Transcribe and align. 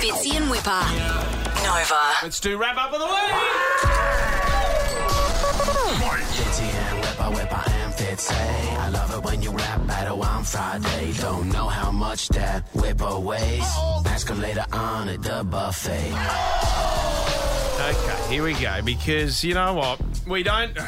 Fitzy 0.00 0.34
and 0.34 0.50
Wippa. 0.50 0.80
Nova. 1.62 2.14
Let's 2.22 2.40
do 2.40 2.56
wrap 2.56 2.78
up 2.78 2.90
of 2.90 3.00
the 3.00 3.04
week. 3.04 3.30
Fitzy 6.40 6.72
and 6.72 7.04
Wippa, 7.04 7.34
Wippa 7.34 7.68
and 7.68 7.92
Fitzy. 7.92 8.78
I 8.78 8.88
love 8.88 9.14
it 9.14 9.22
when 9.22 9.42
you 9.42 9.50
rap 9.50 9.86
battle 9.86 10.22
on 10.22 10.42
Friday. 10.44 11.12
Don't 11.20 11.50
know 11.50 11.68
how 11.68 11.90
much 11.90 12.28
that 12.28 12.72
Wippa 12.72 13.22
weighs. 13.22 13.76
Ask 14.06 14.28
her 14.28 14.34
later 14.36 14.64
on 14.72 15.10
at 15.10 15.22
the 15.22 15.44
buffet. 15.44 16.14
Okay, 17.78 18.32
here 18.32 18.42
we 18.42 18.54
go. 18.54 18.80
Because 18.82 19.44
you 19.44 19.52
know 19.52 19.74
what? 19.74 20.00
We 20.26 20.42
don't. 20.42 20.78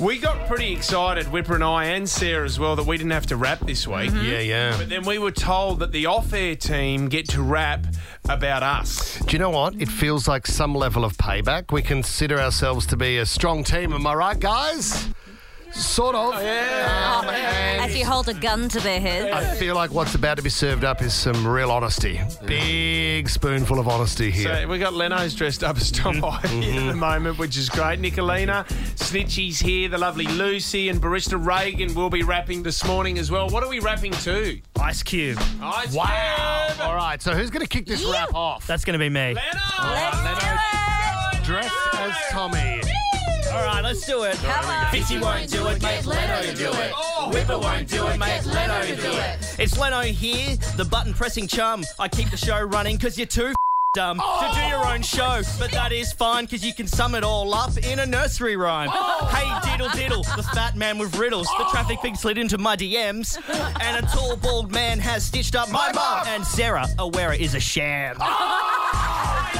We 0.00 0.18
got 0.18 0.46
pretty 0.46 0.72
excited, 0.72 1.26
Wippa 1.26 1.56
and 1.56 1.62
I, 1.64 1.84
and 1.84 2.08
Sarah 2.08 2.46
as 2.46 2.58
well, 2.58 2.74
that 2.74 2.86
we 2.86 2.96
didn't 2.96 3.10
have 3.10 3.26
to 3.26 3.36
rap 3.36 3.60
this 3.60 3.86
week. 3.86 4.10
Mm-hmm. 4.10 4.24
Yeah, 4.24 4.38
yeah. 4.38 4.76
But 4.78 4.88
then 4.88 5.04
we 5.04 5.18
were 5.18 5.30
told 5.30 5.80
that 5.80 5.92
the 5.92 6.06
off-air 6.06 6.56
team 6.56 7.10
get 7.10 7.28
to 7.30 7.42
rap 7.42 7.86
about 8.26 8.62
us. 8.62 9.18
Do 9.18 9.32
you 9.32 9.38
know 9.38 9.50
what? 9.50 9.74
It 9.74 9.90
feels 9.90 10.26
like 10.26 10.46
some 10.46 10.74
level 10.74 11.04
of 11.04 11.18
payback. 11.18 11.70
We 11.70 11.82
consider 11.82 12.40
ourselves 12.40 12.86
to 12.86 12.96
be 12.96 13.18
a 13.18 13.26
strong 13.26 13.62
team. 13.62 13.92
Am 13.92 14.06
I 14.06 14.14
right, 14.14 14.40
guys? 14.40 15.10
Sort 15.70 16.14
of. 16.14 16.32
Oh, 16.34 16.40
yeah. 16.40 17.19
You 18.00 18.06
hold 18.06 18.30
a 18.30 18.34
gun 18.34 18.70
to 18.70 18.80
their 18.80 18.98
head. 18.98 19.30
I 19.30 19.54
feel 19.56 19.74
like 19.74 19.90
what's 19.90 20.14
about 20.14 20.38
to 20.38 20.42
be 20.42 20.48
served 20.48 20.84
up 20.84 21.02
is 21.02 21.12
some 21.12 21.46
real 21.46 21.70
honesty. 21.70 22.18
Big 22.46 23.28
spoonful 23.28 23.78
of 23.78 23.88
honesty 23.88 24.30
here. 24.30 24.62
So 24.62 24.68
we 24.68 24.78
got 24.78 24.94
Leno's 24.94 25.34
dressed 25.34 25.62
up 25.62 25.76
as 25.76 25.92
Tom 25.92 26.14
mm-hmm. 26.14 26.24
Ivy 26.24 26.70
at 26.70 26.74
the 26.76 26.80
mm-hmm. 26.80 26.98
moment, 26.98 27.38
which 27.38 27.58
is 27.58 27.68
great. 27.68 28.00
Nicolina, 28.00 28.66
Snitchy's 28.96 29.60
here, 29.60 29.90
the 29.90 29.98
lovely 29.98 30.26
Lucy, 30.26 30.88
and 30.88 30.98
Barista 30.98 31.38
Reagan 31.38 31.92
will 31.92 32.08
be 32.08 32.22
rapping 32.22 32.62
this 32.62 32.82
morning 32.86 33.18
as 33.18 33.30
well. 33.30 33.50
What 33.50 33.64
are 33.64 33.68
we 33.68 33.80
rapping 33.80 34.12
to? 34.12 34.58
Ice 34.80 35.02
Cube. 35.02 35.38
Ice 35.60 35.94
wow. 35.94 36.68
Cube. 36.68 36.80
All 36.80 36.94
right, 36.94 37.20
so 37.20 37.34
who's 37.34 37.50
going 37.50 37.60
to 37.60 37.68
kick 37.68 37.84
this 37.84 38.02
rap 38.02 38.32
off? 38.34 38.66
That's 38.66 38.86
going 38.86 38.94
to 38.94 38.98
be 38.98 39.10
me. 39.10 39.34
Leno! 39.34 39.42
Let's 39.78 40.42
do 40.42 40.46
it. 40.46 40.49
Dressed 42.10 42.30
Tommy. 42.30 42.80
All 43.52 43.64
right, 43.64 43.80
let's 43.82 44.04
do 44.04 44.24
it. 44.24 44.34
Fitzy 44.34 45.20
won't 45.20 45.48
do 45.48 45.68
it, 45.68 45.80
mate. 45.80 46.04
Leno 46.04 46.42
do 46.54 46.70
it. 46.70 46.92
Wippa 47.32 47.60
won't 47.60 47.88
do 47.88 48.04
it, 48.08 48.18
mate. 48.18 48.44
Leno 48.46 48.84
do 48.84 49.12
it. 49.12 49.38
It's 49.58 49.78
Leno 49.78 50.00
here, 50.00 50.56
the 50.76 50.84
button 50.84 51.14
pressing 51.14 51.46
chum. 51.46 51.84
I 52.00 52.08
keep 52.08 52.30
the 52.30 52.36
show 52.36 52.60
running 52.62 52.96
because 52.96 53.16
you're 53.16 53.28
too 53.28 53.54
dumb 53.94 54.18
to 54.18 54.22
do 54.22 54.60
oh. 54.60 54.68
your 54.68 54.84
own 54.86 55.02
show. 55.02 55.42
But 55.58 55.70
that 55.70 55.92
is 55.92 56.12
fine 56.12 56.46
because 56.46 56.64
you 56.64 56.74
can 56.74 56.88
sum 56.88 57.14
it 57.14 57.22
all 57.22 57.54
up 57.54 57.76
in 57.76 58.00
a 58.00 58.06
nursery 58.06 58.56
rhyme. 58.56 58.90
Oh. 58.92 59.30
Hey, 59.32 59.46
diddle 59.70 59.90
diddle, 59.90 60.24
the 60.36 60.42
fat 60.42 60.76
man 60.76 60.98
with 60.98 61.16
riddles. 61.16 61.46
The 61.58 61.64
traffic 61.70 61.98
oh. 62.00 62.02
pig 62.02 62.16
slid 62.16 62.38
into 62.38 62.58
my 62.58 62.74
DMs. 62.76 63.38
And 63.80 64.04
a 64.04 64.08
tall 64.08 64.36
bald 64.36 64.72
man 64.72 64.98
has 64.98 65.24
stitched 65.24 65.54
up 65.54 65.70
my 65.70 65.92
mum. 65.92 66.24
And 66.26 66.44
Sarah, 66.44 66.88
aware 66.98 67.32
is 67.32 67.54
a 67.54 67.60
sham. 67.60 68.16
That 68.18 69.52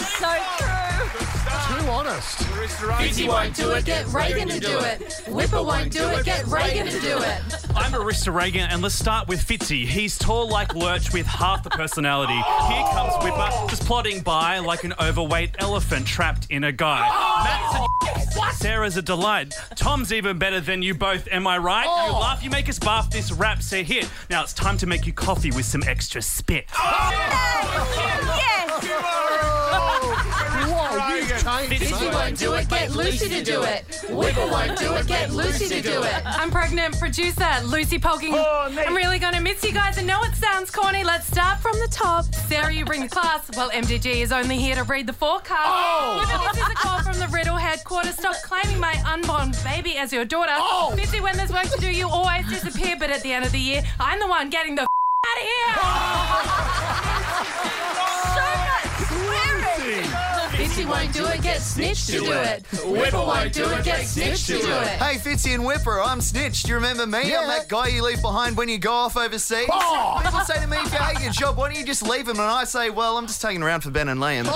is 0.00 0.08
so 0.08 0.34
true. 0.64 0.75
Too 1.86 1.92
honest. 1.92 2.38
Barista 2.38 3.28
won't 3.28 3.54
do 3.54 3.70
it, 3.70 3.84
Get 3.84 4.06
Reagan 4.08 4.48
to 4.48 4.58
do 4.58 4.76
it. 4.80 4.98
Wippa 5.26 5.64
won't 5.64 5.92
do 5.92 6.08
it. 6.08 6.24
Get 6.24 6.44
Reagan 6.48 6.88
to 6.88 6.98
do 6.98 7.16
it. 7.16 7.40
I'm 7.76 7.92
Arista 7.92 8.34
Reagan, 8.34 8.68
and 8.70 8.82
let's 8.82 8.96
start 8.96 9.28
with 9.28 9.38
Fitzy. 9.38 9.86
He's 9.86 10.18
tall 10.18 10.48
like 10.48 10.74
Lurch 10.74 11.12
with 11.12 11.26
half 11.26 11.62
the 11.62 11.70
personality. 11.70 12.32
Here 12.32 12.84
comes 12.92 13.12
Wippa, 13.22 13.70
just 13.70 13.84
plodding 13.86 14.20
by 14.20 14.58
like 14.58 14.82
an 14.82 14.94
overweight 15.00 15.54
elephant 15.60 16.08
trapped 16.08 16.48
in 16.50 16.64
a 16.64 16.72
guy. 16.72 17.08
Matt's 17.44 17.76
a 17.76 17.86
oh, 18.40 18.52
Sarah's 18.56 18.96
a 18.96 19.02
delight. 19.02 19.54
Tom's 19.76 20.12
even 20.12 20.38
better 20.38 20.60
than 20.60 20.82
you 20.82 20.92
both, 20.92 21.28
am 21.30 21.46
I 21.46 21.56
right? 21.58 21.84
You 21.84 22.16
oh. 22.16 22.18
laugh, 22.18 22.42
you 22.42 22.50
make 22.50 22.68
us 22.68 22.80
bath, 22.80 23.10
this 23.10 23.30
rap's 23.30 23.72
a 23.72 23.84
hit. 23.84 24.10
Now 24.28 24.42
it's 24.42 24.54
time 24.54 24.76
to 24.78 24.88
make 24.88 25.06
you 25.06 25.12
coffee 25.12 25.52
with 25.52 25.66
some 25.66 25.84
extra 25.84 26.20
spit. 26.20 26.68
Whoa, 30.06 31.14
you've 31.14 31.28
changed. 31.28 32.14
Won't 32.14 32.38
do 32.38 32.54
it. 32.54 32.68
Get 32.68 32.90
Lucy 32.92 33.28
to 33.28 33.42
do 33.44 33.62
it. 33.62 33.84
Wippa 34.08 34.50
won't 34.50 34.78
do 34.78 34.94
it. 34.94 35.06
Get 35.06 35.32
Lucy 35.32 35.68
to 35.68 35.82
do 35.82 36.02
it. 36.02 36.22
I'm 36.24 36.50
pregnant 36.50 36.98
producer 36.98 37.46
Lucy 37.64 37.98
Polking. 37.98 38.34
I'm 38.34 38.94
really 38.94 39.18
going 39.18 39.34
to 39.34 39.40
miss 39.40 39.62
you 39.64 39.72
guys. 39.72 39.98
I 39.98 40.02
know 40.02 40.22
it 40.22 40.34
sounds 40.34 40.70
corny. 40.70 41.04
Let's 41.04 41.26
start 41.26 41.60
from 41.60 41.78
the 41.78 41.88
top. 41.90 42.24
Sarah, 42.34 42.72
you 42.72 42.84
bring 42.84 43.02
the 43.02 43.08
class. 43.08 43.50
Well, 43.56 43.70
MDG 43.70 44.22
is 44.22 44.32
only 44.32 44.56
here 44.56 44.74
to 44.74 44.84
read 44.84 45.06
the 45.06 45.12
forecast. 45.12 45.58
Oh. 45.64 46.24
This 46.52 46.62
is 46.62 46.68
a 46.68 46.74
call 46.74 47.02
from 47.02 47.18
the 47.18 47.28
Riddle 47.28 47.56
headquarters. 47.56 48.14
Stop 48.14 48.36
claiming 48.42 48.80
my 48.80 48.94
unborn 49.06 49.52
baby 49.64 49.96
as 49.96 50.12
your 50.12 50.24
daughter. 50.24 50.52
Oh. 50.54 50.94
Busy 50.96 51.20
when 51.20 51.36
there's 51.36 51.52
work 51.52 51.64
to 51.70 51.80
do, 51.80 51.90
you 51.90 52.08
always 52.08 52.48
disappear. 52.48 52.96
But 52.98 53.10
at 53.10 53.22
the 53.22 53.32
end 53.32 53.44
of 53.44 53.52
the 53.52 53.60
year, 53.60 53.82
I'm 54.00 54.20
the 54.20 54.28
one 54.28 54.50
getting 54.50 54.74
the 54.74 54.82
out 54.82 55.36
of 55.36 55.42
here. 55.42 55.74
Oh! 55.76 56.35
Fitzy 60.76 60.86
won't 60.86 61.12
do 61.14 61.24
it. 61.26 61.40
Get 61.40 61.62
Snitch 61.62 62.06
to 62.06 62.12
do 62.12 62.32
it. 62.32 62.62
Wippa 62.64 63.26
won't 63.26 63.52
do 63.52 63.66
it. 63.70 63.82
Get 63.82 64.04
Snitch 64.04 64.46
to 64.48 64.58
do 64.58 64.68
it. 64.68 64.88
Hey, 64.88 65.16
Fitzy 65.16 65.54
and 65.54 65.64
Wippa, 65.64 66.06
I'm 66.06 66.20
Snitch. 66.20 66.64
Do 66.64 66.68
you 66.68 66.74
remember 66.74 67.06
me? 67.06 67.30
Yeah. 67.30 67.40
I'm 67.40 67.48
that 67.48 67.68
guy 67.68 67.88
you 67.88 68.04
leave 68.04 68.20
behind 68.20 68.58
when 68.58 68.68
you 68.68 68.76
go 68.78 68.92
off 68.92 69.16
overseas. 69.16 69.68
Oh. 69.72 70.20
People 70.22 70.40
say 70.40 70.60
to 70.60 70.66
me, 70.66 70.76
if 70.76 70.92
you 70.92 70.98
hate 70.98 71.22
your 71.24 71.32
job, 71.32 71.56
why 71.56 71.68
don't 71.68 71.78
you 71.78 71.86
just 71.86 72.06
leave 72.06 72.28
him? 72.28 72.38
And 72.38 72.42
I 72.42 72.64
say, 72.64 72.90
well, 72.90 73.16
I'm 73.16 73.26
just 73.26 73.40
taking 73.40 73.62
around 73.62 73.80
for 73.80 73.90
Ben 73.90 74.08
and 74.08 74.20
Liam. 74.20 74.44
Oh! 74.46 74.52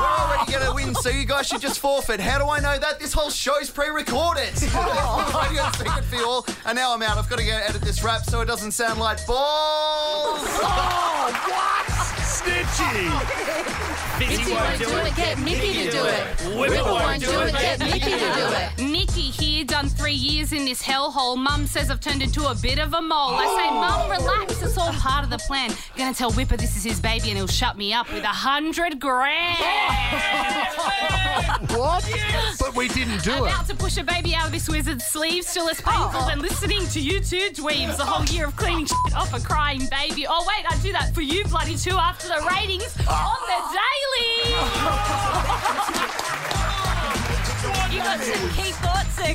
We're 0.00 0.36
already 0.36 0.52
going 0.52 0.64
to 0.64 0.72
win, 0.74 0.94
so 0.94 1.10
you 1.10 1.24
guys 1.24 1.48
should 1.48 1.60
just 1.60 1.80
forfeit. 1.80 2.20
How 2.20 2.38
do 2.38 2.48
I 2.48 2.60
know 2.60 2.78
that? 2.78 3.00
This 3.00 3.12
whole 3.12 3.30
show's 3.30 3.68
pre-recorded. 3.68 4.50
I 4.74 5.50
got 5.54 5.74
a 5.74 5.78
secret 5.78 6.04
for 6.04 6.14
you 6.14 6.24
all, 6.24 6.46
and 6.66 6.76
now 6.76 6.94
I'm 6.94 7.02
out. 7.02 7.18
I've 7.18 7.28
got 7.28 7.40
to 7.40 7.44
go 7.44 7.50
edit 7.50 7.82
this 7.82 8.04
rap 8.04 8.22
so 8.22 8.40
it 8.42 8.46
doesn't 8.46 8.72
sound 8.72 9.00
like 9.00 9.26
balls. 9.26 10.38
Oh, 10.62 11.77
Fitzy 12.78 14.54
won't 14.54 14.78
do 14.78 14.88
it. 14.98 15.16
Get 15.16 15.38
Mickey 15.40 15.84
to 15.84 15.90
do 15.90 16.04
it. 16.04 16.22
Wippa 16.54 16.84
won't 16.84 17.20
do 17.20 17.40
it. 17.40 17.52
Get 17.52 17.80
Mickey 17.80 18.12
to 18.12 18.18
do 18.18 18.46
it. 18.54 18.78
Nikki 18.78 19.30
here, 19.30 19.57
done 19.82 19.88
three 19.88 20.12
years 20.12 20.52
in 20.52 20.64
this 20.64 20.82
hellhole. 20.82 21.36
Mum 21.36 21.64
says 21.64 21.88
I've 21.88 22.00
turned 22.00 22.20
into 22.20 22.48
a 22.48 22.54
bit 22.56 22.80
of 22.80 22.94
a 22.94 23.00
mole. 23.00 23.36
I 23.36 23.46
say, 23.46 23.70
Mum, 23.70 24.10
relax, 24.10 24.60
it's 24.60 24.76
all 24.76 24.92
part 24.94 25.22
of 25.22 25.30
the 25.30 25.38
plan. 25.38 25.70
Gonna 25.96 26.12
tell 26.12 26.32
Wippa 26.32 26.58
this 26.58 26.76
is 26.76 26.82
his 26.82 27.00
baby 27.00 27.28
and 27.28 27.38
he'll 27.38 27.46
shut 27.46 27.76
me 27.78 27.92
up 27.92 28.12
with 28.12 28.24
a 28.24 28.26
hundred 28.26 28.98
grand. 28.98 29.58
What? 31.76 32.04
But 32.58 32.74
we 32.74 32.88
didn't 32.88 33.22
do 33.22 33.32
it. 33.32 33.40
About 33.40 33.66
to 33.68 33.74
push 33.74 33.98
a 33.98 34.04
baby 34.04 34.34
out 34.34 34.46
of 34.46 34.52
this 34.52 34.68
wizard's 34.68 35.04
sleeve, 35.04 35.44
still 35.44 35.68
as 35.68 35.80
painful 35.80 36.20
oh. 36.22 36.26
than 36.28 36.40
listening 36.40 36.86
to 36.88 37.00
you 37.00 37.20
two 37.20 37.50
dweebs. 37.50 37.96
The 37.96 38.04
whole 38.04 38.24
year 38.26 38.46
of 38.46 38.56
cleaning 38.56 38.86
shit 38.86 39.16
off 39.16 39.32
a 39.32 39.40
crying 39.40 39.86
baby. 39.90 40.26
Oh 40.28 40.44
wait, 40.46 40.64
I'd 40.68 40.82
do 40.82 40.92
that 40.92 41.14
for 41.14 41.20
you 41.20 41.44
bloody 41.44 41.76
two 41.76 41.96
after 41.96 42.28
the 42.28 42.44
ratings 42.50 42.96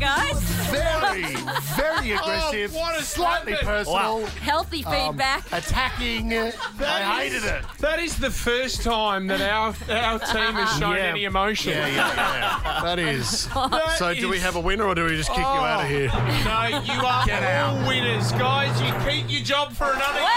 guys. 0.00 0.40
Very, 0.70 1.34
very 1.76 2.12
oh, 2.14 2.20
aggressive. 2.20 2.72
what 2.74 2.98
a 2.98 3.02
slightly 3.02 3.52
slap 3.52 3.62
it. 3.62 3.66
personal. 3.66 4.26
Healthy 4.40 4.84
um, 4.84 4.92
feedback. 4.92 5.52
Attacking. 5.52 6.32
I 6.32 7.20
hated 7.22 7.44
it. 7.44 7.64
That 7.78 7.98
is 7.98 8.16
the 8.18 8.30
first 8.30 8.82
time 8.82 9.26
that 9.28 9.40
our 9.40 9.74
our 9.90 10.18
team 10.18 10.54
has 10.54 10.78
shown 10.78 10.96
Yeah. 10.96 11.02
any 11.02 11.24
emotion. 11.24 11.72
Yeah, 11.72 11.86
yeah, 11.88 12.60
yeah. 12.64 12.80
That 12.82 12.98
is. 12.98 13.48
That 13.70 13.96
So, 13.98 14.14
do 14.14 14.28
we 14.28 14.36
is- 14.36 14.42
have 14.42 14.56
a 14.56 14.60
winner 14.60 14.84
or 14.84 14.94
do 14.94 15.04
we 15.04 15.16
just 15.16 15.28
kick 15.30 15.38
you 15.38 15.44
out 15.44 15.80
of 15.80 15.86
oh, 15.86 15.88
here? 15.88 16.08
No, 16.08 16.82
you 16.82 17.00
are 17.06 17.26
Get 17.26 17.42
all 17.62 17.76
out. 17.78 17.88
winners, 17.88 18.32
guys. 18.32 18.80
You 18.80 18.92
keep 19.08 19.30
your 19.30 19.42
job 19.42 19.72
for 19.72 19.84
another 19.92 20.18
year. 20.20 20.28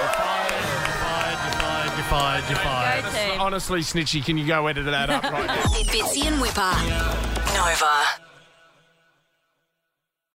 You're 0.00 0.12
fired, 0.12 0.54
you're 0.84 0.92
fired, 1.00 1.96
you're 1.96 2.06
fired, 2.06 2.44
you're 2.48 2.58
fired. 2.58 3.04
Go 3.04 3.10
team. 3.32 3.40
Honestly, 3.40 3.80
Snitchy, 3.80 4.24
can 4.24 4.36
you 4.38 4.46
go 4.46 4.66
edit 4.66 4.84
that 4.86 5.10
up 5.10 5.22
right 5.24 5.46
now? 5.46 5.62
Fitzy 5.62 6.26
and 6.26 6.36
Wippa. 6.42 6.74
Nova. 7.54 8.23